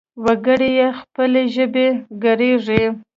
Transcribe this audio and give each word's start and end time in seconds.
وګړي 0.25 0.69
يې 0.79 0.87
پر 0.91 0.95
خپلې 1.01 1.43
ژبې 1.55 1.87
ګړيږي. 2.23 2.83